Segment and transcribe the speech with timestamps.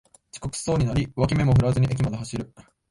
[0.31, 2.51] 遅刻しそうになり脇目も振らずに駅まで走る